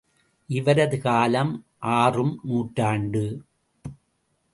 [0.49, 1.51] இவரது காலம்
[1.91, 3.23] ஆறு ம் நூற்றாண்டு.